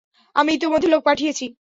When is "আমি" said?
0.35-0.49